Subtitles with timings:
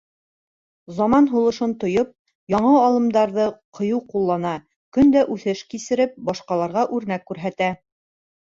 [0.99, 2.13] Заман һулышын тойоп,
[2.53, 3.45] яңы алымдарҙы
[3.81, 4.55] ҡыйыу ҡуллана,
[4.99, 7.73] көн дә үҫеш кисереп, башҡаларға үрнәк күрһәтә.